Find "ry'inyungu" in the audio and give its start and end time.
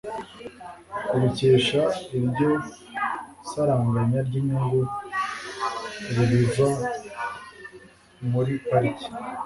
4.27-4.81